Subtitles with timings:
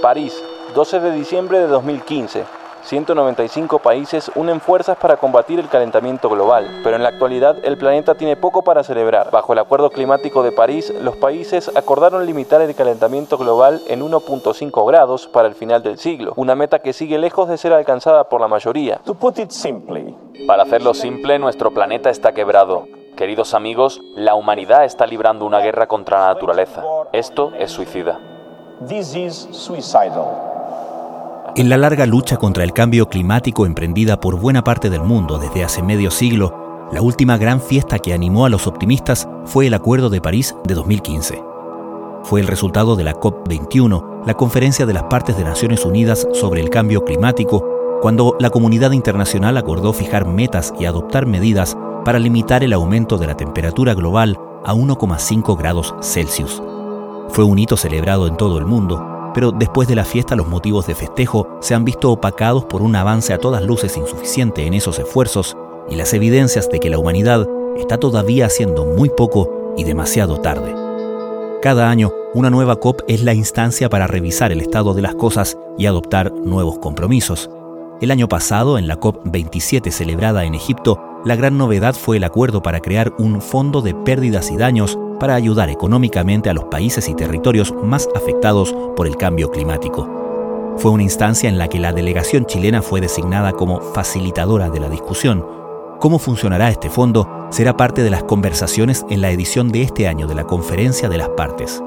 [0.00, 0.42] París,
[0.74, 2.44] 12 de diciembre de 2015.
[2.82, 8.14] 195 países unen fuerzas para combatir el calentamiento global, pero en la actualidad el planeta
[8.14, 9.30] tiene poco para celebrar.
[9.30, 14.86] Bajo el Acuerdo Climático de París, los países acordaron limitar el calentamiento global en 1.5
[14.86, 18.40] grados para el final del siglo, una meta que sigue lejos de ser alcanzada por
[18.40, 19.00] la mayoría.
[20.46, 22.88] Para hacerlo simple, nuestro planeta está quebrado.
[23.16, 26.82] Queridos amigos, la humanidad está librando una guerra contra la naturaleza.
[27.12, 28.39] Esto es suicida.
[31.54, 35.62] En la larga lucha contra el cambio climático emprendida por buena parte del mundo desde
[35.64, 40.08] hace medio siglo, la última gran fiesta que animó a los optimistas fue el Acuerdo
[40.08, 41.44] de París de 2015.
[42.22, 46.62] Fue el resultado de la COP21, la Conferencia de las Partes de Naciones Unidas sobre
[46.62, 47.62] el Cambio Climático,
[48.00, 53.26] cuando la comunidad internacional acordó fijar metas y adoptar medidas para limitar el aumento de
[53.26, 56.62] la temperatura global a 1,5 grados Celsius.
[57.32, 60.86] Fue un hito celebrado en todo el mundo, pero después de la fiesta los motivos
[60.86, 64.98] de festejo se han visto opacados por un avance a todas luces insuficiente en esos
[64.98, 65.56] esfuerzos
[65.88, 70.74] y las evidencias de que la humanidad está todavía haciendo muy poco y demasiado tarde.
[71.62, 75.56] Cada año, una nueva COP es la instancia para revisar el estado de las cosas
[75.78, 77.48] y adoptar nuevos compromisos.
[78.00, 82.24] El año pasado, en la COP 27 celebrada en Egipto, la gran novedad fue el
[82.24, 87.08] acuerdo para crear un fondo de pérdidas y daños para ayudar económicamente a los países
[87.10, 90.08] y territorios más afectados por el cambio climático.
[90.78, 94.88] Fue una instancia en la que la delegación chilena fue designada como facilitadora de la
[94.88, 95.44] discusión.
[95.98, 97.48] ¿Cómo funcionará este fondo?
[97.50, 101.18] Será parte de las conversaciones en la edición de este año de la Conferencia de
[101.18, 101.82] las Partes.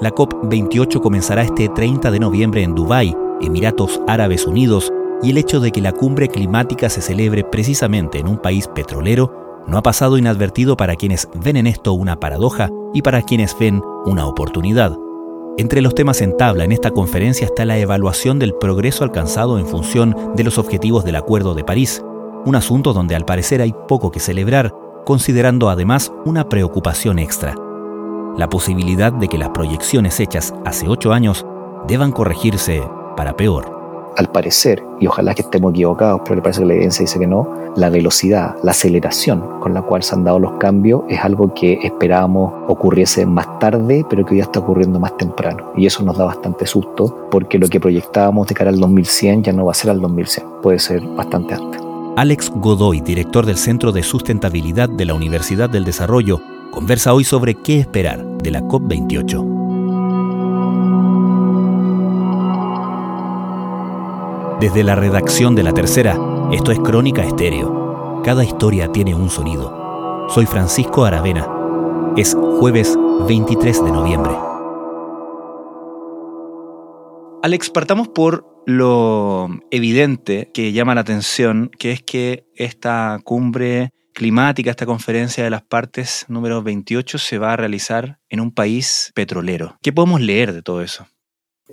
[0.00, 5.60] La COP28 comenzará este 30 de noviembre en Dubái, Emiratos Árabes Unidos, y el hecho
[5.60, 10.16] de que la cumbre climática se celebre precisamente en un país petrolero no ha pasado
[10.16, 14.96] inadvertido para quienes ven en esto una paradoja y para quienes ven una oportunidad.
[15.58, 19.66] Entre los temas en tabla en esta conferencia está la evaluación del progreso alcanzado en
[19.66, 22.02] función de los objetivos del Acuerdo de París,
[22.46, 24.72] un asunto donde al parecer hay poco que celebrar,
[25.04, 27.54] considerando además una preocupación extra,
[28.38, 31.44] la posibilidad de que las proyecciones hechas hace ocho años
[31.86, 32.82] deban corregirse
[33.16, 33.79] para peor
[34.16, 37.26] al parecer, y ojalá que estemos equivocados, pero le parece que la evidencia dice que
[37.26, 41.54] no, la velocidad, la aceleración con la cual se han dado los cambios es algo
[41.54, 45.72] que esperábamos ocurriese más tarde, pero que ya está ocurriendo más temprano.
[45.76, 49.52] Y eso nos da bastante susto, porque lo que proyectábamos de cara al 2100 ya
[49.52, 51.80] no va a ser al 2100, puede ser bastante antes.
[52.16, 56.40] Alex Godoy, director del Centro de Sustentabilidad de la Universidad del Desarrollo,
[56.70, 59.69] conversa hoy sobre qué esperar de la COP28.
[64.60, 66.18] Desde la redacción de La Tercera,
[66.52, 68.20] esto es Crónica Estéreo.
[68.22, 70.28] Cada historia tiene un sonido.
[70.28, 71.48] Soy Francisco Aravena.
[72.14, 72.94] Es jueves
[73.26, 74.32] 23 de noviembre.
[77.42, 84.70] Alex, partamos por lo evidente que llama la atención, que es que esta cumbre climática,
[84.70, 89.78] esta conferencia de las partes número 28 se va a realizar en un país petrolero.
[89.80, 91.06] ¿Qué podemos leer de todo eso?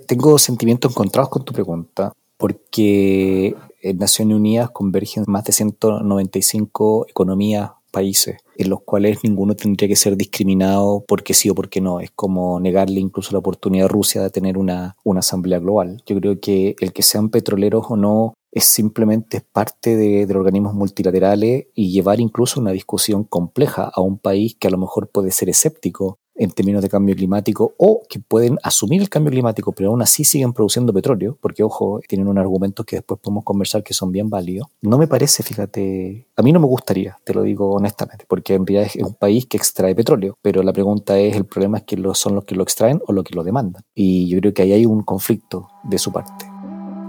[0.06, 7.72] Tengo sentimientos encontrados con tu pregunta porque en Naciones Unidas convergen más de 195 economías,
[7.90, 12.00] países, en los cuales ninguno tendría que ser discriminado porque sí o porque no.
[12.00, 16.02] Es como negarle incluso la oportunidad a Rusia de tener una, una asamblea global.
[16.06, 21.66] Yo creo que el que sean petroleros o no es simplemente parte de, organismos multilaterales
[21.74, 25.48] y llevar incluso una discusión compleja a un país que a lo mejor puede ser
[25.48, 30.02] escéptico en términos de cambio climático o que pueden asumir el cambio climático, pero aún
[30.02, 34.12] así siguen produciendo petróleo, porque ojo, tienen un argumento que después podemos conversar que son
[34.12, 34.68] bien válidos.
[34.80, 38.66] No me parece, fíjate, a mí no me gustaría, te lo digo honestamente, porque en
[38.66, 41.96] realidad es un país que extrae petróleo, pero la pregunta es, el problema es que
[42.14, 43.82] son los que lo extraen o los que lo demandan.
[43.94, 46.57] Y yo creo que ahí hay un conflicto de su parte.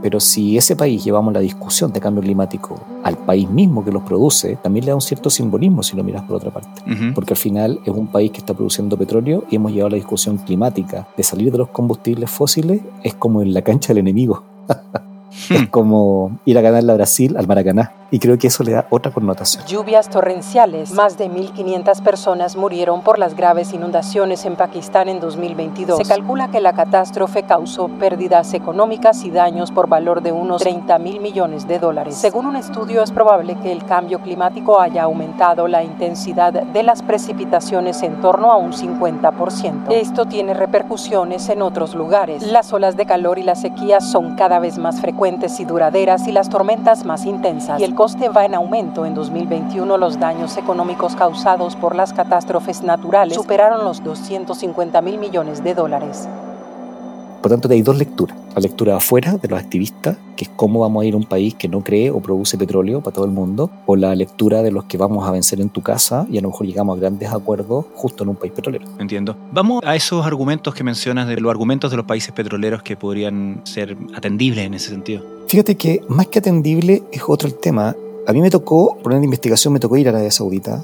[0.02, 4.04] Pero si ese país llevamos la discusión de cambio climático al país mismo que los
[4.04, 6.82] produce, también le da un cierto simbolismo si lo miras por otra parte.
[7.14, 10.38] Porque al final es un país que está produciendo petróleo y hemos llevado la discusión
[10.38, 14.44] climática de salir de los combustibles fósiles, es como en la cancha del enemigo.
[15.50, 18.88] es como ir a ganarle a Brasil al Maracaná y creo que eso le da
[18.90, 19.64] otra connotación.
[19.68, 20.94] Lluvias torrenciales.
[20.94, 25.98] Más de 1.500 personas murieron por las graves inundaciones en Pakistán en 2022.
[25.98, 30.98] Se calcula que la catástrofe causó pérdidas económicas y daños por valor de unos 30
[30.98, 32.16] mil millones de dólares.
[32.16, 37.04] Según un estudio, es probable que el cambio climático haya aumentado la intensidad de las
[37.04, 39.92] precipitaciones en torno a un 50%.
[39.92, 42.42] Esto tiene repercusiones en otros lugares.
[42.42, 46.32] Las olas de calor y las sequías son cada vez más frecuentes y duraderas y
[46.32, 47.82] las tormentas más intensas.
[47.82, 49.06] Y el coste va en aumento.
[49.06, 55.62] En 2021 los daños económicos causados por las catástrofes naturales superaron los 250 mil millones
[55.62, 56.30] de dólares.
[57.42, 58.38] Por tanto, hay dos lecturas.
[58.54, 61.56] La lectura afuera de los activistas, que es cómo vamos a ir a un país
[61.56, 64.86] que no cree o produce petróleo para todo el mundo, o la lectura de los
[64.86, 67.86] que vamos a vencer en tu casa y a lo mejor llegamos a grandes acuerdos
[67.96, 68.86] justo en un país petrolero.
[69.00, 69.38] Entiendo.
[69.52, 73.62] Vamos a esos argumentos que mencionas, de los argumentos de los países petroleros que podrían
[73.64, 75.24] ser atendibles en ese sentido.
[75.48, 77.96] Fíjate que más que atendible es otro el tema.
[78.28, 80.84] A mí me tocó, por una investigación, me tocó ir a Arabia Saudita,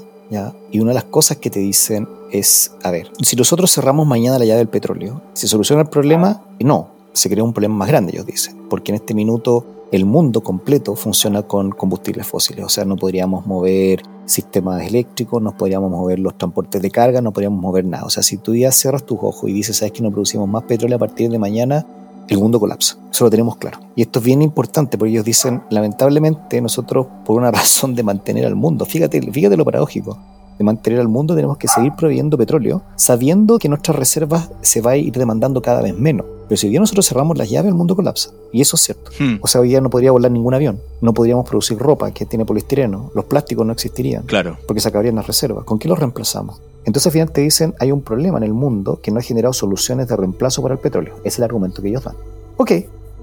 [0.70, 4.38] Y una de las cosas que te dicen es, a ver, si nosotros cerramos mañana
[4.38, 6.42] la llave del petróleo, ¿se soluciona el problema?
[6.60, 10.42] No, se crea un problema más grande, ellos dicen, porque en este minuto el mundo
[10.42, 16.18] completo funciona con combustibles fósiles, o sea, no podríamos mover sistemas eléctricos, no podríamos mover
[16.18, 18.04] los transportes de carga, no podríamos mover nada.
[18.04, 20.64] O sea, si tú ya cierras tus ojos y dices, sabes que no producimos más
[20.64, 21.86] petróleo a partir de mañana,
[22.28, 22.96] el mundo colapsa.
[23.10, 23.80] Eso lo tenemos claro.
[23.94, 28.46] Y esto es bien importante porque ellos dicen, lamentablemente nosotros, por una razón de mantener
[28.46, 30.18] al mundo, fíjate, fíjate lo paradójico,
[30.58, 34.92] de mantener al mundo tenemos que seguir proveyendo petróleo, sabiendo que nuestras reservas se va
[34.92, 36.26] a ir demandando cada vez menos.
[36.48, 38.30] Pero si hoy día nosotros cerramos las llaves, el mundo colapsa.
[38.52, 39.10] Y eso es cierto.
[39.18, 39.38] Hmm.
[39.40, 40.80] O sea, hoy día no podría volar ningún avión.
[41.00, 43.10] No podríamos producir ropa que tiene poliestireno.
[43.14, 44.22] Los plásticos no existirían.
[44.24, 44.56] Claro.
[44.66, 45.64] Porque se acabarían las reservas.
[45.64, 46.60] ¿Con qué los reemplazamos?
[46.84, 49.52] Entonces al final te dicen, hay un problema en el mundo que no ha generado
[49.52, 51.14] soluciones de reemplazo para el petróleo.
[51.24, 52.14] Es el argumento que ellos dan.
[52.56, 52.72] Ok,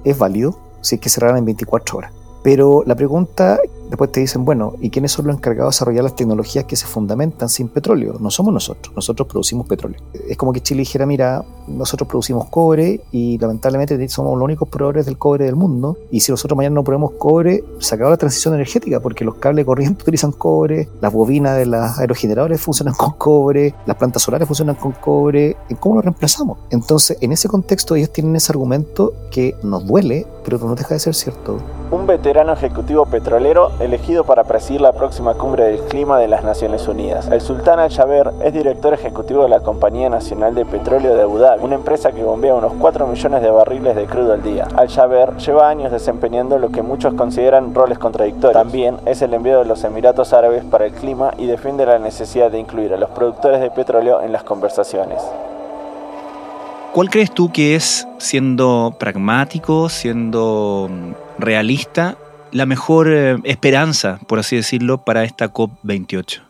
[0.04, 2.12] es válido si es que cerraran en 24 horas.
[2.44, 3.58] Pero la pregunta,
[3.94, 6.88] después te dicen, bueno, ¿y quiénes son los encargados de desarrollar las tecnologías que se
[6.88, 8.18] fundamentan sin petróleo?
[8.20, 10.02] No somos nosotros, nosotros producimos petróleo.
[10.28, 15.06] Es como que Chile dijera, mira, nosotros producimos cobre y lamentablemente somos los únicos proveedores
[15.06, 15.96] del cobre del mundo.
[16.10, 19.62] Y si nosotros mañana no probemos cobre, se acaba la transición energética porque los cables
[19.62, 24.48] de corriente utilizan cobre, las bobinas de los aerogeneradores funcionan con cobre, las plantas solares
[24.48, 25.56] funcionan con cobre.
[25.80, 26.58] ¿Cómo lo reemplazamos?
[26.72, 31.00] Entonces, en ese contexto, ellos tienen ese argumento que nos duele, pero no deja de
[31.00, 31.60] ser cierto.
[31.92, 36.88] Un veterano ejecutivo petrolero elegido para presidir la próxima cumbre del clima de las Naciones
[36.88, 37.28] Unidas.
[37.28, 41.64] El sultán Al-Jaber es director ejecutivo de la Compañía Nacional de Petróleo de Abu Dhabi,
[41.64, 44.68] una empresa que bombea unos 4 millones de barriles de crudo al día.
[44.76, 48.54] Al-Jaber lleva años desempeñando lo que muchos consideran roles contradictorios.
[48.64, 52.52] También es el enviado de los Emiratos Árabes para el clima y defiende la necesidad
[52.52, 55.22] de incluir a los productores de petróleo en las conversaciones.
[56.94, 60.90] ¿Cuál crees tú que es, siendo pragmático, siendo
[61.40, 62.18] realista,
[62.54, 66.42] la mejor eh, esperanza, por así decirlo, para esta COP28?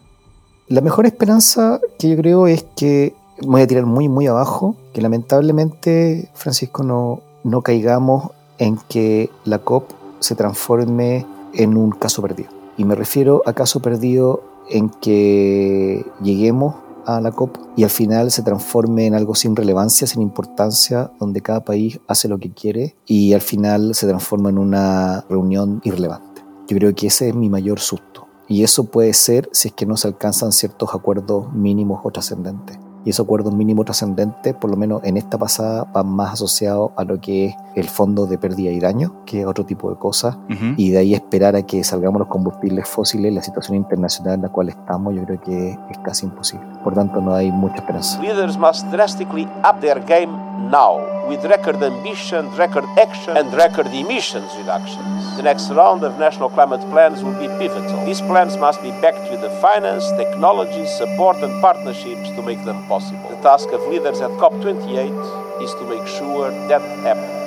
[0.67, 5.01] La mejor esperanza que yo creo es que, voy a tirar muy, muy abajo, que
[5.01, 12.49] lamentablemente, Francisco, no, no caigamos en que la COP se transforme en un caso perdido.
[12.77, 18.31] Y me refiero a caso perdido en que lleguemos a la COP y al final
[18.31, 22.95] se transforme en algo sin relevancia, sin importancia, donde cada país hace lo que quiere
[23.05, 26.43] y al final se transforma en una reunión irrelevante.
[26.67, 28.27] Yo creo que ese es mi mayor susto.
[28.47, 32.77] Y eso puede ser si es que no se alcanzan ciertos acuerdos mínimos o trascendentes
[33.05, 37.03] y esos acuerdos mínimos trascendentes, por lo menos en esta pasada, van más asociados a
[37.03, 40.35] lo que es el fondo de pérdida y daño, que es otro tipo de cosas,
[40.49, 40.73] Ujú.
[40.77, 44.49] y de ahí esperar a que salgamos los combustibles fósiles, la situación internacional en la
[44.49, 46.65] cual estamos, yo creo que es casi imposible.
[46.83, 48.21] Por tanto, no hay mucha esperanza.
[48.21, 50.31] Leaders must drastically up their game
[50.71, 50.99] now,
[51.29, 55.12] with record ambition, record action, and record emissions reductions.
[55.35, 58.05] The next round of national climate plans will be pivotal.
[58.05, 62.87] These plans must be backed with the finance, technology, support, and partnerships to make them
[62.87, 63.29] possible.
[63.29, 67.43] The task of leaders at COP28 is to make sure that happens.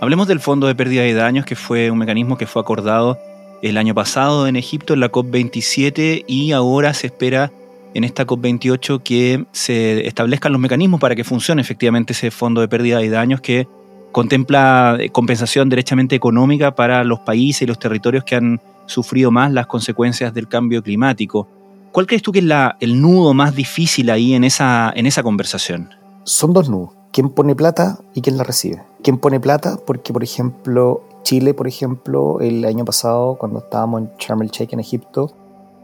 [0.00, 3.16] Hablemos del Fondo de Pérdida de Daños, que fue un mecanismo que fue acordado
[3.62, 7.52] el año pasado en Egipto en la COP27 y ahora se espera
[7.94, 12.68] en esta COP28 que se establezcan los mecanismos para que funcione efectivamente ese Fondo de
[12.68, 13.68] Pérdida de Daños que
[14.16, 19.52] contempla eh, compensación derechamente económica para los países y los territorios que han sufrido más
[19.52, 21.46] las consecuencias del cambio climático.
[21.92, 25.22] ¿Cuál crees tú que es la- el nudo más difícil ahí en esa, en esa
[25.22, 25.90] conversación?
[26.24, 26.92] Son dos nudos.
[27.12, 28.82] ¿Quién pone plata y quién la recibe?
[29.02, 29.76] ¿Quién pone plata?
[29.86, 34.72] Porque, por ejemplo, Chile, por ejemplo, el año pasado, cuando estábamos en Sharm el Sheikh
[34.72, 35.30] en Egipto,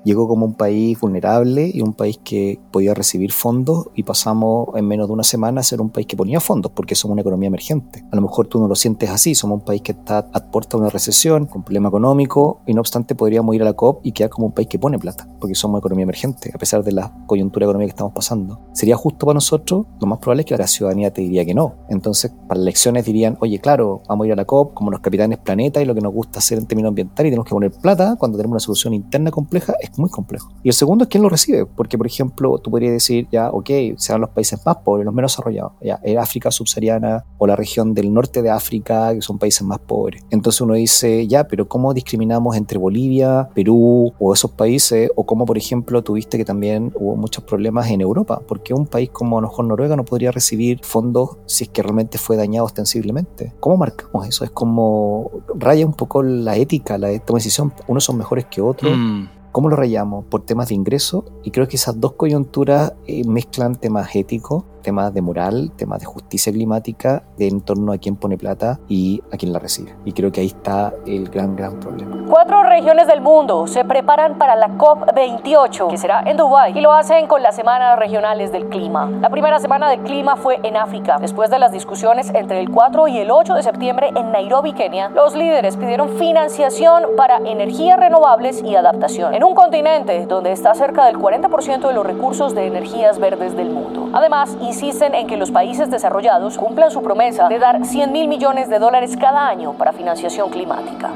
[0.04, 4.86] llegó como un país vulnerable y un país que podía recibir fondos y pasamos en
[4.86, 7.48] menos de una semana a ser un país que ponía fondos porque somos una economía
[7.48, 8.04] emergente.
[8.10, 10.76] A lo mejor tú no lo sientes así, somos un país que está a puerta
[10.76, 14.12] de una recesión, con problema económico y no obstante podríamos ir a la COP y
[14.12, 17.12] quedar como un país que pone plata porque somos economía emergente a pesar de la
[17.26, 18.60] coyuntura económica que estamos pasando.
[18.72, 19.86] ¿Sería justo para nosotros?
[20.00, 21.74] Lo más probable es que la ciudadanía te diría que no.
[21.88, 25.00] Entonces, para las elecciones dirían, oye, claro, vamos a ir a la COP como los
[25.00, 27.72] capitanes planeta y lo que nos gusta hacer en términos ambientales y tenemos que poner
[27.72, 30.50] plata cuando tenemos una solución interna compleja es muy complejo.
[30.62, 33.70] Y el segundo es quién lo recibe, porque por ejemplo tú podrías decir, ya, ok,
[33.96, 37.94] sean los países más pobres, los menos desarrollados, ya, el África subsahariana o la región
[37.94, 40.24] del norte de África, que son países más pobres.
[40.30, 45.10] Entonces uno dice, ya, pero ¿cómo discriminamos entre Bolivia, Perú o esos países?
[45.16, 49.10] O cómo, por ejemplo, tuviste que también hubo muchos problemas en Europa, porque un país
[49.10, 52.66] como a lo mejor Noruega no podría recibir fondos si es que realmente fue dañado
[52.66, 53.52] ostensiblemente.
[53.60, 54.44] ¿Cómo marcamos eso?
[54.44, 58.96] Es como raya un poco la ética, la decisión, unos son mejores que otros.
[58.96, 59.41] Mm.
[59.52, 60.24] ¿Cómo lo rayamos?
[60.24, 61.26] Por temas de ingreso.
[61.44, 66.06] Y creo que esas dos coyunturas eh, mezclan temas éticos temas de moral, temas de
[66.06, 69.94] justicia climática, de en torno a quién pone plata y a quién la recibe.
[70.04, 72.26] Y creo que ahí está el gran, gran problema.
[72.28, 76.92] Cuatro regiones del mundo se preparan para la COP28, que será en Dubái, y lo
[76.92, 79.10] hacen con las semanas regionales del clima.
[79.20, 81.18] La primera semana del clima fue en África.
[81.20, 85.08] Después de las discusiones entre el 4 y el 8 de septiembre en Nairobi, Kenia,
[85.10, 91.04] los líderes pidieron financiación para energías renovables y adaptación, en un continente donde está cerca
[91.06, 94.08] del 40% de los recursos de energías verdes del mundo.
[94.12, 98.70] Además, insisten en que los países desarrollados cumplan su promesa de dar 100 mil millones
[98.70, 101.10] de dólares cada año para financiación climática.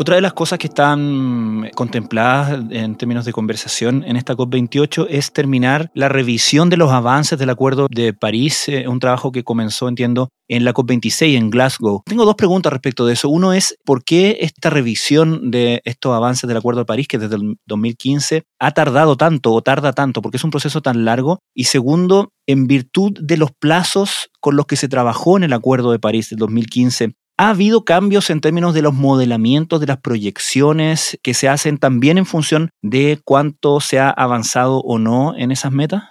[0.00, 5.32] Otra de las cosas que están contempladas en términos de conversación en esta COP28 es
[5.32, 9.88] terminar la revisión de los avances del Acuerdo de París, eh, un trabajo que comenzó,
[9.88, 12.02] entiendo, en la COP26 en Glasgow.
[12.06, 13.28] Tengo dos preguntas respecto de eso.
[13.28, 17.34] Uno es, ¿por qué esta revisión de estos avances del Acuerdo de París, que desde
[17.34, 20.22] el 2015 ha tardado tanto o tarda tanto?
[20.22, 21.40] ¿Por qué es un proceso tan largo?
[21.56, 25.90] Y segundo, en virtud de los plazos con los que se trabajó en el Acuerdo
[25.90, 31.20] de París del 2015, ¿Ha habido cambios en términos de los modelamientos, de las proyecciones
[31.22, 35.70] que se hacen también en función de cuánto se ha avanzado o no en esas
[35.70, 36.02] metas?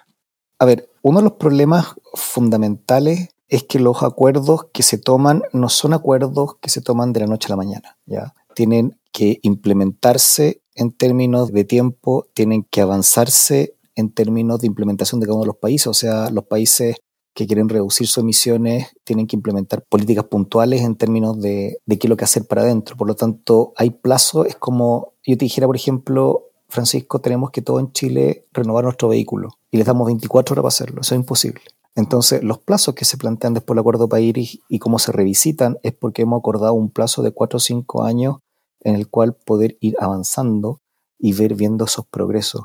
[0.57, 5.67] A ver, uno de los problemas fundamentales es que los acuerdos que se toman no
[5.67, 7.97] son acuerdos que se toman de la noche a la mañana.
[8.55, 15.25] Tienen que implementarse en términos de tiempo, tienen que avanzarse en términos de implementación de
[15.25, 16.95] cada uno de los países, o sea, los países
[17.37, 22.09] que quieren reducir sus emisiones tienen que implementar políticas puntuales en términos de, qué es
[22.09, 22.97] lo que hacer para adentro.
[22.97, 27.61] Por lo tanto, hay plazo, es como yo te dijera, por ejemplo, Francisco, tenemos que
[27.61, 31.19] todo en Chile renovar nuestro vehículo y les damos 24 horas para hacerlo, eso es
[31.19, 31.61] imposible.
[31.93, 35.93] Entonces, los plazos que se plantean después del Acuerdo País y cómo se revisitan es
[35.93, 38.37] porque hemos acordado un plazo de 4 o 5 años
[38.79, 40.81] en el cual poder ir avanzando
[41.19, 42.63] y ver viendo esos progresos.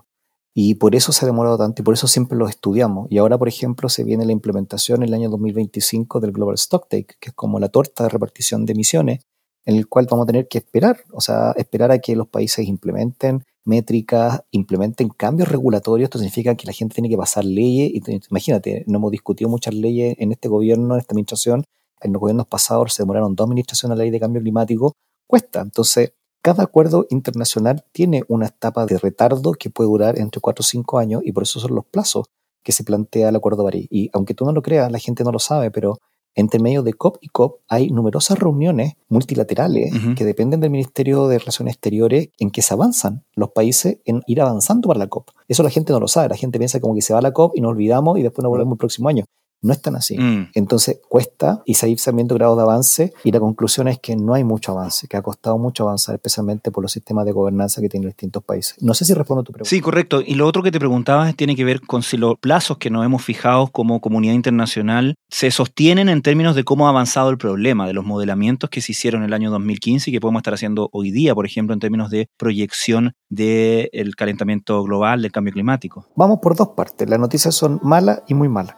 [0.54, 3.06] Y por eso se ha demorado tanto y por eso siempre lo estudiamos.
[3.10, 7.16] Y ahora, por ejemplo, se viene la implementación en el año 2025 del Global Stocktake,
[7.18, 9.20] que es como la torta de repartición de emisiones,
[9.64, 12.66] en el cual vamos a tener que esperar, o sea, esperar a que los países
[12.66, 16.06] implementen métricas, implementen cambios regulatorios.
[16.06, 17.90] Esto significa que la gente tiene que pasar leyes.
[17.94, 21.64] Y, imagínate, no hemos discutido muchas leyes en este gobierno, en esta administración.
[22.00, 24.92] En los gobiernos pasados se demoraron dos administraciones la ley de cambio climático.
[25.26, 25.60] Cuesta.
[25.60, 26.12] Entonces,
[26.42, 30.98] cada acuerdo internacional tiene una etapa de retardo que puede durar entre 4 o 5
[30.98, 32.26] años y por eso son los plazos
[32.64, 33.86] que se plantea el Acuerdo de París.
[33.90, 35.98] Y aunque tú no lo creas, la gente no lo sabe, pero
[36.34, 41.38] entre medio de COP y COP hay numerosas reuniones multilaterales que dependen del Ministerio de
[41.38, 45.30] Relaciones Exteriores en que se avanzan los países en ir avanzando para la COP.
[45.46, 47.32] Eso la gente no lo sabe, la gente piensa como que se va a la
[47.32, 49.24] COP y nos olvidamos y después nos volvemos el próximo año.
[49.62, 50.18] No es tan así.
[50.18, 50.50] Mm.
[50.54, 54.44] Entonces cuesta y seguir viendo grados de avance y la conclusión es que no hay
[54.44, 58.08] mucho avance, que ha costado mucho avanzar, especialmente por los sistemas de gobernanza que tienen
[58.08, 58.76] distintos países.
[58.82, 59.70] No sé si respondo a tu pregunta.
[59.70, 60.20] Sí, correcto.
[60.20, 63.06] Y lo otro que te preguntaba tiene que ver con si los plazos que nos
[63.06, 67.86] hemos fijado como comunidad internacional se sostienen en términos de cómo ha avanzado el problema,
[67.86, 70.90] de los modelamientos que se hicieron en el año 2015 y que podemos estar haciendo
[70.92, 76.06] hoy día, por ejemplo, en términos de proyección del calentamiento global, del cambio climático.
[76.16, 77.08] Vamos por dos partes.
[77.08, 78.76] Las noticias son malas y muy malas.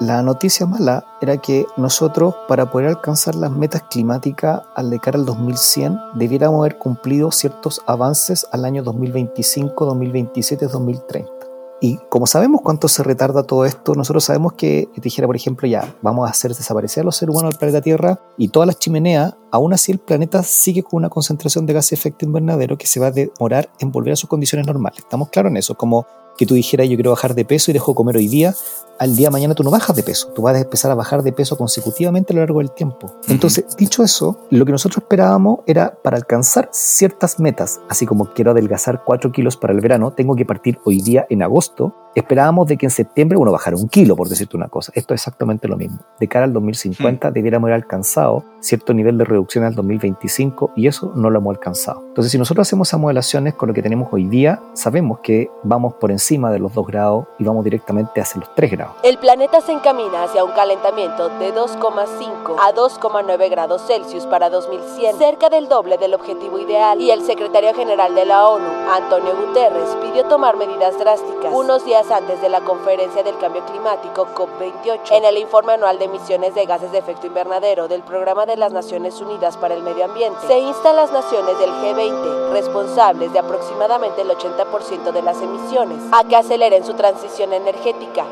[0.00, 5.18] La noticia mala era que nosotros, para poder alcanzar las metas climáticas al de cara
[5.18, 11.32] al 2100, debiéramos haber cumplido ciertos avances al año 2025, 2027, 2030.
[11.80, 15.92] Y como sabemos cuánto se retarda todo esto, nosotros sabemos que, dijera, por ejemplo, ya
[16.00, 19.34] vamos a hacer desaparecer a los seres humanos del planeta Tierra y todas las chimeneas,
[19.50, 23.00] aún así el planeta sigue con una concentración de gas de efecto invernadero que se
[23.00, 25.00] va a demorar en volver a sus condiciones normales.
[25.00, 25.74] ¿Estamos claros en eso?
[25.74, 26.06] Como
[26.38, 28.54] que tú dijeras yo quiero bajar de peso y dejo comer hoy día,
[28.98, 31.22] al día de mañana tú no bajas de peso, tú vas a empezar a bajar
[31.22, 33.12] de peso consecutivamente a lo largo del tiempo.
[33.28, 38.52] Entonces, dicho eso, lo que nosotros esperábamos era para alcanzar ciertas metas, así como quiero
[38.52, 42.76] adelgazar 4 kilos para el verano, tengo que partir hoy día en agosto Esperábamos de
[42.76, 44.90] que en septiembre uno bajara un kilo, por decirte una cosa.
[44.96, 46.00] Esto es exactamente lo mismo.
[46.18, 47.32] De cara al 2050 hmm.
[47.32, 52.02] debiéramos haber alcanzado cierto nivel de reducción al 2025 y eso no lo hemos alcanzado.
[52.08, 55.94] Entonces, si nosotros hacemos esas modelaciones con lo que tenemos hoy día, sabemos que vamos
[55.94, 58.96] por encima de los 2 grados y vamos directamente hacia los 3 grados.
[59.04, 65.18] El planeta se encamina hacia un calentamiento de 2,5 a 2,9 grados Celsius para 2100,
[65.18, 67.00] cerca del doble del objetivo ideal.
[67.00, 72.07] Y el secretario general de la ONU, Antonio Guterres, pidió tomar medidas drásticas unos días
[72.10, 75.12] antes de la conferencia del cambio climático COP28.
[75.12, 78.72] En el informe anual de emisiones de gases de efecto invernadero del Programa de las
[78.72, 83.38] Naciones Unidas para el Medio Ambiente, se insta a las naciones del G20, responsables de
[83.38, 88.24] aproximadamente el 80% de las emisiones, a que aceleren su transición energética.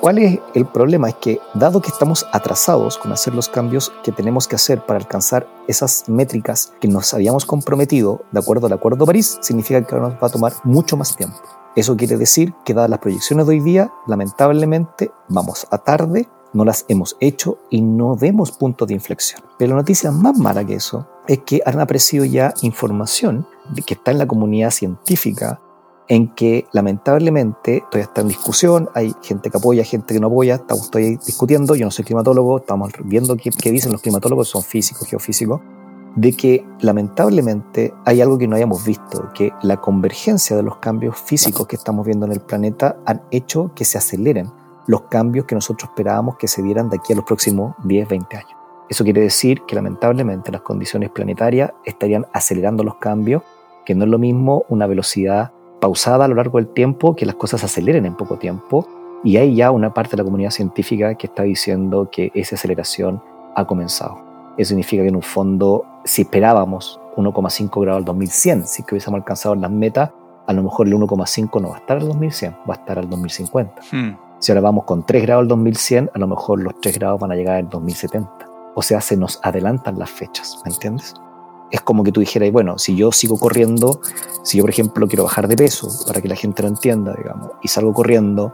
[0.00, 1.10] ¿Cuál es el problema?
[1.10, 4.98] Es que dado que estamos atrasados con hacer los cambios que tenemos que hacer para
[4.98, 9.94] alcanzar esas métricas que nos habíamos comprometido de acuerdo al Acuerdo de París, significa que
[9.94, 11.38] nos va a tomar mucho más tiempo.
[11.74, 16.66] Eso quiere decir que dadas las proyecciones de hoy día, lamentablemente vamos a tarde, no
[16.66, 19.42] las hemos hecho y no vemos puntos de inflexión.
[19.58, 23.94] Pero la noticia más mala que eso es que han aparecido ya información de que
[23.94, 25.60] está en la comunidad científica
[26.08, 30.56] en que lamentablemente todavía está en discusión, hay gente que apoya, gente que no apoya,
[30.56, 34.62] estamos todavía discutiendo, yo no soy climatólogo, estamos viendo qué, qué dicen los climatólogos, son
[34.62, 35.62] físicos, geofísicos,
[36.16, 41.18] de que lamentablemente hay algo que no hayamos visto, que la convergencia de los cambios
[41.18, 44.50] físicos que estamos viendo en el planeta han hecho que se aceleren
[44.86, 48.36] los cambios que nosotros esperábamos que se dieran de aquí a los próximos 10, 20
[48.36, 48.52] años.
[48.88, 53.42] Eso quiere decir que lamentablemente las condiciones planetarias estarían acelerando los cambios,
[53.86, 57.36] que no es lo mismo una velocidad pausada a lo largo del tiempo que las
[57.36, 58.86] cosas aceleren en poco tiempo.
[59.24, 63.22] Y hay ya una parte de la comunidad científica que está diciendo que esa aceleración
[63.54, 64.31] ha comenzado.
[64.56, 69.18] Eso significa que en un fondo, si esperábamos 1,5 grados al 2100, si que hubiésemos
[69.18, 70.10] alcanzado las metas,
[70.46, 73.08] a lo mejor el 1,5 no va a estar al 2100, va a estar al
[73.08, 73.82] 2050.
[73.90, 74.16] Hmm.
[74.38, 77.32] Si ahora vamos con 3 grados al 2100, a lo mejor los 3 grados van
[77.32, 78.30] a llegar al 2070.
[78.74, 81.14] O sea, se nos adelantan las fechas, ¿me entiendes?
[81.70, 84.00] Es como que tú dijeras, bueno, si yo sigo corriendo,
[84.42, 87.52] si yo por ejemplo quiero bajar de peso, para que la gente lo entienda, digamos,
[87.62, 88.52] y salgo corriendo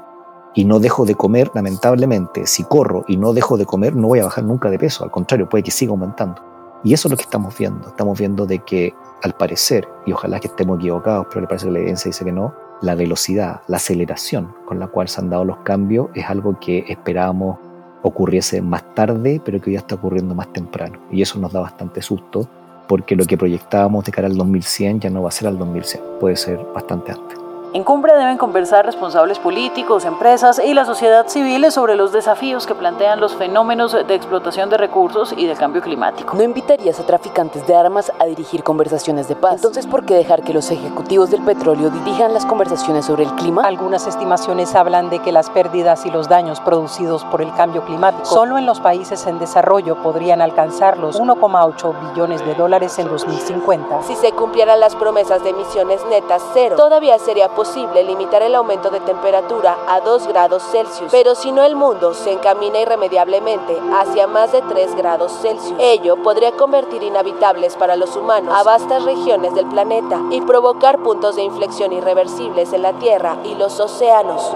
[0.54, 4.20] y no dejo de comer, lamentablemente, si corro y no dejo de comer, no voy
[4.20, 6.42] a bajar nunca de peso, al contrario, puede que siga aumentando.
[6.84, 7.88] Y eso es lo que estamos viendo.
[7.88, 11.72] Estamos viendo de que, al parecer, y ojalá que estemos equivocados, pero le parece que
[11.72, 15.44] la evidencia dice que no, la velocidad, la aceleración con la cual se han dado
[15.44, 17.58] los cambios es algo que esperábamos
[18.02, 20.98] ocurriese más tarde, pero que hoy ya está ocurriendo más temprano.
[21.10, 22.48] Y eso nos da bastante susto,
[22.86, 26.02] porque lo que proyectábamos de cara al 2100 ya no va a ser al 2100,
[26.20, 27.37] puede ser bastante antes.
[27.74, 32.74] En cumbre deben conversar responsables políticos, empresas y la sociedad civil sobre los desafíos que
[32.74, 36.34] plantean los fenómenos de explotación de recursos y del cambio climático.
[36.34, 39.56] ¿No invitarías a traficantes de armas a dirigir conversaciones de paz?
[39.56, 43.62] Entonces, ¿por qué dejar que los ejecutivos del petróleo dirijan las conversaciones sobre el clima?
[43.66, 48.24] Algunas estimaciones hablan de que las pérdidas y los daños producidos por el cambio climático
[48.24, 54.04] solo en los países en desarrollo podrían alcanzar los 1,8 billones de dólares en 2050.
[54.04, 58.88] Si se cumplieran las promesas de emisiones netas cero, todavía sería posible limitar el aumento
[58.88, 64.28] de temperatura a 2 grados Celsius, pero si no el mundo se encamina irremediablemente hacia
[64.28, 65.74] más de 3 grados Celsius.
[65.80, 71.34] Ello podría convertir inhabitables para los humanos a vastas regiones del planeta y provocar puntos
[71.34, 74.52] de inflexión irreversibles en la Tierra y los océanos.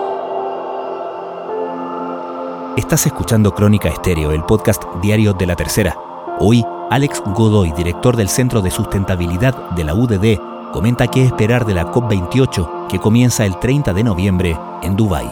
[2.76, 5.96] Estás escuchando Crónica Estéreo, el podcast diario de la Tercera.
[6.38, 11.74] Hoy, Alex Godoy, director del Centro de Sustentabilidad de la UDD, comenta qué esperar de
[11.74, 15.30] la COP28 que comienza el 30 de noviembre en Dubái.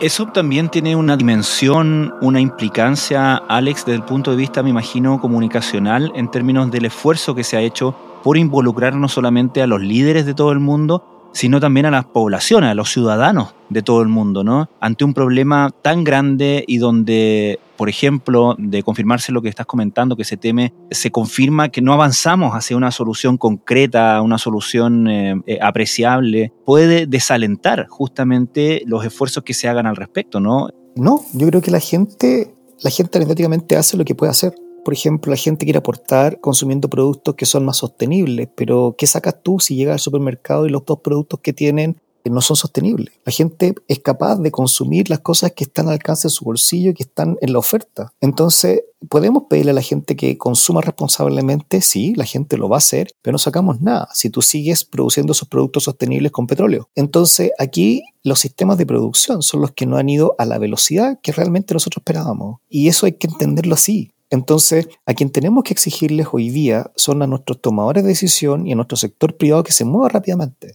[0.00, 5.20] Eso también tiene una dimensión, una implicancia, Alex, desde el punto de vista, me imagino,
[5.20, 9.80] comunicacional, en términos del esfuerzo que se ha hecho por involucrar no solamente a los
[9.80, 14.02] líderes de todo el mundo, sino también a las poblaciones, a los ciudadanos de todo
[14.02, 14.68] el mundo, ¿no?
[14.80, 20.16] Ante un problema tan grande y donde, por ejemplo, de confirmarse lo que estás comentando,
[20.16, 25.40] que se teme, se confirma que no avanzamos hacia una solución concreta, una solución eh,
[25.46, 30.68] eh, apreciable, puede desalentar justamente los esfuerzos que se hagan al respecto, ¿no?
[30.96, 34.94] No, yo creo que la gente, la gente anecdóticamente hace lo que puede hacer por
[34.94, 39.60] ejemplo, la gente quiere aportar consumiendo productos que son más sostenibles, pero ¿qué sacas tú
[39.60, 41.96] si llegas al supermercado y los dos productos que tienen
[42.28, 43.14] no son sostenibles?
[43.24, 46.94] La gente es capaz de consumir las cosas que están al alcance de su bolsillo,
[46.94, 48.12] que están en la oferta.
[48.20, 51.80] Entonces, ¿podemos pedirle a la gente que consuma responsablemente?
[51.80, 55.32] Sí, la gente lo va a hacer, pero no sacamos nada si tú sigues produciendo
[55.32, 56.88] esos productos sostenibles con petróleo.
[56.94, 61.18] Entonces, aquí los sistemas de producción son los que no han ido a la velocidad
[61.22, 62.60] que realmente nosotros esperábamos.
[62.68, 67.20] Y eso hay que entenderlo así Entonces, a quien tenemos que exigirles hoy día son
[67.22, 70.74] a nuestros tomadores de decisión y a nuestro sector privado que se mueva rápidamente.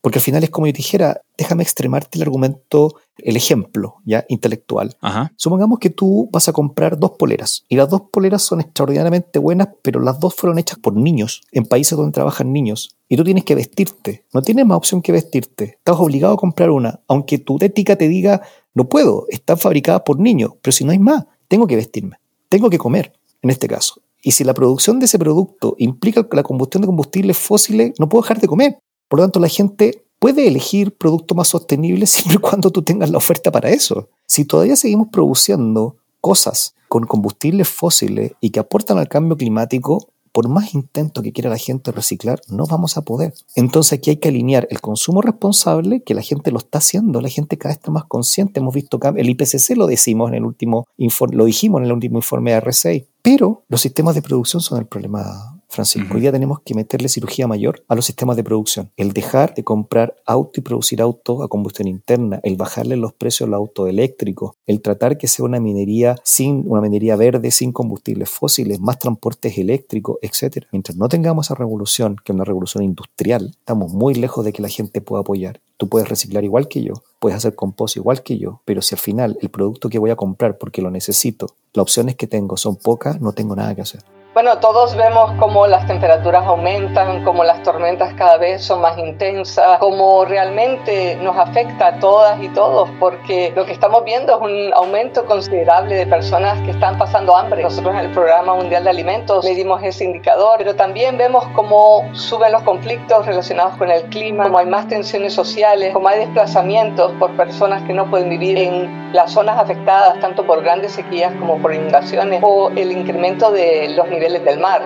[0.00, 4.96] Porque al final es como yo dijera, déjame extremarte el argumento, el ejemplo ya intelectual.
[5.36, 9.68] Supongamos que tú vas a comprar dos poleras y las dos poleras son extraordinariamente buenas,
[9.82, 12.96] pero las dos fueron hechas por niños en países donde trabajan niños.
[13.08, 15.76] Y tú tienes que vestirte, no tienes más opción que vestirte.
[15.78, 18.40] Estás obligado a comprar una, aunque tu ética te diga,
[18.72, 22.16] no puedo, están fabricadas por niños, pero si no hay más, tengo que vestirme,
[22.54, 23.12] tengo que comer,
[23.42, 24.00] en este caso.
[24.22, 28.22] Y si la producción de ese producto implica la combustión de combustibles fósiles, no puedo
[28.22, 28.78] dejar de comer.
[29.08, 33.10] Por lo tanto, la gente puede elegir productos más sostenibles siempre y cuando tú tengas
[33.10, 34.08] la oferta para eso.
[34.28, 40.48] Si todavía seguimos produciendo cosas con combustibles fósiles y que aportan al cambio climático, por
[40.48, 43.34] más intento que quiera la gente reciclar, no vamos a poder.
[43.54, 47.28] Entonces aquí hay que alinear el consumo responsable, que la gente lo está haciendo, la
[47.28, 48.58] gente cada vez está más consciente.
[48.58, 52.18] Hemos visto el IPCC lo decimos en el último informe, lo dijimos en el último
[52.18, 56.14] informe de R6, pero los sistemas de producción son el problema Francisco.
[56.14, 58.90] Hoy día tenemos que meterle cirugía mayor a los sistemas de producción.
[58.96, 63.46] El dejar de comprar auto y producir autos a combustión interna, el bajarle los precios
[63.46, 67.72] a los autos eléctricos, el tratar que sea una minería sin una minería verde, sin
[67.72, 70.66] combustibles fósiles, más transportes eléctricos, etc.
[70.72, 74.62] Mientras no tengamos esa revolución, que es una revolución industrial, estamos muy lejos de que
[74.62, 75.60] la gente pueda apoyar.
[75.76, 79.00] Tú puedes reciclar igual que yo, puedes hacer compost igual que yo, pero si al
[79.00, 82.76] final el producto que voy a comprar porque lo necesito, las opciones que tengo son
[82.76, 84.02] pocas, no tengo nada que hacer.
[84.34, 89.78] Bueno, todos vemos cómo las temperaturas aumentan, cómo las tormentas cada vez son más intensas,
[89.78, 94.74] cómo realmente nos afecta a todas y todos, porque lo que estamos viendo es un
[94.74, 97.62] aumento considerable de personas que están pasando hambre.
[97.62, 102.50] Nosotros en el Programa Mundial de Alimentos medimos ese indicador, pero también vemos cómo suben
[102.50, 107.30] los conflictos relacionados con el clima, cómo hay más tensiones sociales, cómo hay desplazamientos por
[107.36, 111.72] personas que no pueden vivir en las zonas afectadas tanto por grandes sequías como por
[111.72, 114.80] inundaciones o el incremento de los niveles del mar.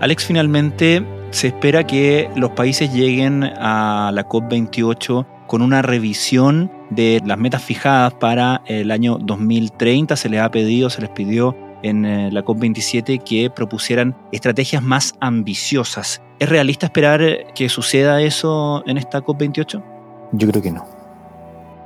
[0.00, 7.20] Alex, finalmente se espera que los países lleguen a la COP28 con una revisión de
[7.24, 10.16] las metas fijadas para el año 2030.
[10.16, 15.14] Se les ha pedido, se les pidió en eh, la COP27 que propusieran estrategias más
[15.20, 16.22] ambiciosas.
[16.38, 19.84] ¿Es realista esperar que suceda eso en esta COP28?
[20.32, 20.86] Yo creo que no.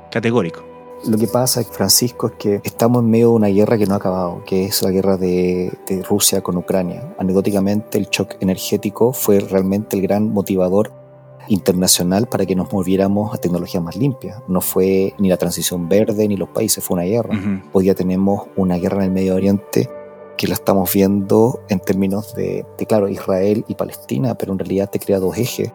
[0.09, 0.76] Categórico.
[1.05, 3.97] Lo que pasa, Francisco, es que estamos en medio de una guerra que no ha
[3.97, 5.71] acabado, que es la guerra de,
[6.09, 7.15] Rusia con Ucrania.
[7.19, 10.91] Anecdóticamente, el shock energético fue realmente el gran motivador
[11.49, 14.41] internacional para que nos moviéramos a tecnologías más limpias.
[14.47, 17.37] No fue ni la transición verde ni los países, fue una guerra.
[17.71, 19.89] Hoy día tenemos una guerra en el Medio Oriente
[20.35, 24.89] que la estamos viendo en términos de, de, claro, Israel y Palestina, pero en realidad
[24.89, 25.71] te crea dos ejes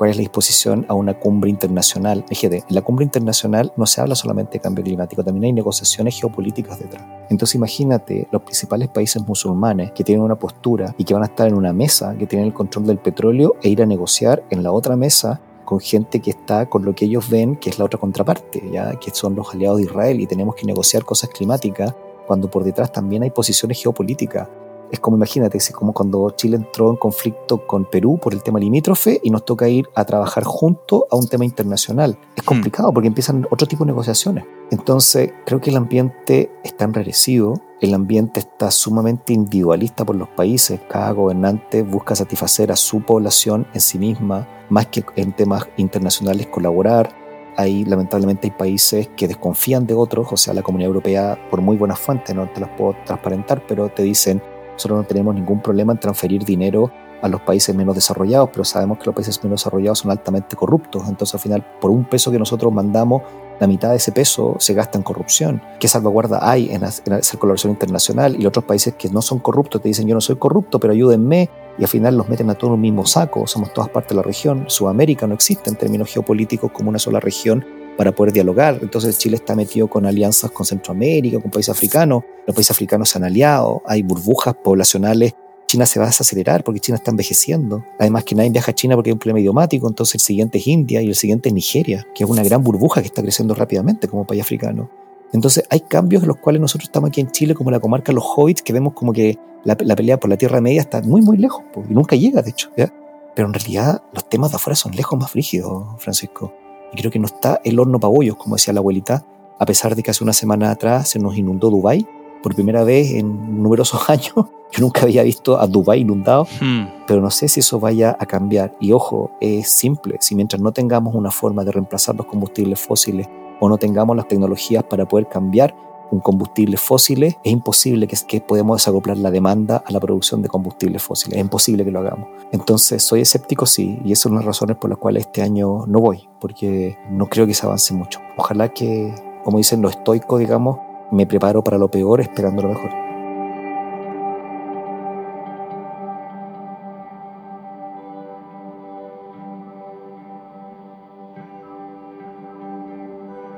[0.00, 2.24] cuál es la disposición a una cumbre internacional.
[2.26, 6.18] Fíjate, en la cumbre internacional no se habla solamente de cambio climático, también hay negociaciones
[6.18, 7.04] geopolíticas detrás.
[7.28, 11.48] Entonces imagínate los principales países musulmanes que tienen una postura y que van a estar
[11.48, 14.72] en una mesa, que tienen el control del petróleo e ir a negociar en la
[14.72, 18.00] otra mesa con gente que está con lo que ellos ven que es la otra
[18.00, 21.94] contraparte, ya que son los aliados de Israel y tenemos que negociar cosas climáticas
[22.26, 24.48] cuando por detrás también hay posiciones geopolíticas
[24.90, 28.58] es como, imagínate, es como cuando Chile entró en conflicto con Perú por el tema
[28.58, 32.18] limítrofe y nos toca ir a trabajar junto a un tema internacional.
[32.34, 32.46] Es hmm.
[32.46, 34.44] complicado porque empiezan otro tipo de negociaciones.
[34.70, 40.80] Entonces, creo que el ambiente está enrarecido, el ambiente está sumamente individualista por los países.
[40.88, 46.46] Cada gobernante busca satisfacer a su población en sí misma, más que en temas internacionales
[46.48, 47.16] colaborar.
[47.56, 51.76] Ahí, lamentablemente, hay países que desconfían de otros, o sea, la Comunidad Europea, por muy
[51.76, 54.40] buenas fuentes, no te las puedo transparentar, pero te dicen,
[54.80, 56.90] nosotros no tenemos ningún problema en transferir dinero
[57.20, 61.02] a los países menos desarrollados, pero sabemos que los países menos desarrollados son altamente corruptos.
[61.06, 63.22] Entonces, al final, por un peso que nosotros mandamos,
[63.60, 65.60] la mitad de ese peso se gasta en corrupción.
[65.78, 68.34] ¿Qué salvaguarda hay en, hacer colaboración internacional?
[68.36, 70.94] Y los otros países que no son corruptos te dicen, yo no soy corrupto, pero
[70.94, 71.50] ayúdenme.
[71.76, 73.46] Y al final los meten a todos en un mismo saco.
[73.46, 74.64] Somos todas partes de la región.
[74.68, 77.66] Sudamérica no existe en términos geopolíticos como una sola región
[78.00, 78.78] para poder dialogar.
[78.80, 82.24] Entonces Chile está metido con alianzas con Centroamérica, con países africanos.
[82.46, 85.34] Los países africanos se han aliado, hay burbujas poblacionales.
[85.66, 87.84] China se va a desacelerar porque China está envejeciendo.
[87.98, 90.66] Además que nadie viaja a China porque hay un problema idiomático, entonces el siguiente es
[90.66, 94.08] India y el siguiente es Nigeria, que es una gran burbuja que está creciendo rápidamente
[94.08, 94.88] como país africano.
[95.34, 98.24] Entonces hay cambios en los cuales nosotros estamos aquí en Chile, como la comarca Los
[98.34, 101.64] Hobbits, que vemos como que la, pelea por la Tierra Media está muy, muy lejos,
[101.76, 102.70] y nunca llega, de hecho.
[102.74, 106.54] Pero en realidad los temas de afuera son lejos más frígidos, Francisco.
[106.92, 109.24] Y creo que no está el horno para bollos, como decía la abuelita,
[109.58, 112.06] a pesar de que hace una semana atrás se nos inundó Dubái
[112.42, 114.32] por primera vez en numerosos años.
[114.72, 117.04] Yo nunca había visto a Dubái inundado, hmm.
[117.06, 118.76] pero no sé si eso vaya a cambiar.
[118.80, 123.28] Y ojo, es simple, si mientras no tengamos una forma de reemplazar los combustibles fósiles
[123.58, 125.74] o no tengamos las tecnologías para poder cambiar
[126.10, 130.48] un combustible fósiles, es imposible que, que podemos desacoplar la demanda a la producción de
[130.48, 131.36] combustibles fósiles.
[131.36, 132.28] Es imposible que lo hagamos.
[132.52, 136.00] Entonces, soy escéptico, sí, y esas son las razones por las cuales este año no
[136.00, 138.20] voy, porque no creo que se avance mucho.
[138.36, 140.78] Ojalá que, como dicen los estoicos, digamos,
[141.12, 142.90] me preparo para lo peor esperando lo mejor.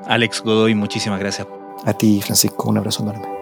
[0.07, 1.47] Alex Godoy, muchísimas gracias
[1.85, 3.42] a ti, Francisco, un abrazo enorme.